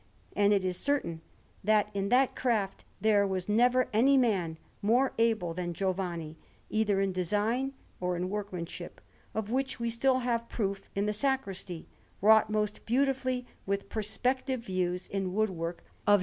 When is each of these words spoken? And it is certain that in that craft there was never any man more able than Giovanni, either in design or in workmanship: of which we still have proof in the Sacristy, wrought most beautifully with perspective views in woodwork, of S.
And 0.35 0.51
it 0.51 0.65
is 0.65 0.77
certain 0.77 1.21
that 1.63 1.91
in 1.93 2.09
that 2.09 2.35
craft 2.35 2.85
there 3.01 3.27
was 3.27 3.47
never 3.47 3.87
any 3.93 4.17
man 4.17 4.57
more 4.81 5.13
able 5.19 5.53
than 5.53 5.75
Giovanni, 5.75 6.39
either 6.71 6.99
in 6.99 7.11
design 7.11 7.73
or 7.99 8.15
in 8.17 8.27
workmanship: 8.27 8.99
of 9.35 9.51
which 9.51 9.79
we 9.79 9.91
still 9.91 10.21
have 10.21 10.49
proof 10.49 10.89
in 10.95 11.05
the 11.05 11.13
Sacristy, 11.13 11.87
wrought 12.19 12.49
most 12.49 12.83
beautifully 12.87 13.45
with 13.67 13.89
perspective 13.89 14.61
views 14.65 15.07
in 15.07 15.33
woodwork, 15.35 15.83
of 16.07 16.19
S. 16.19 16.19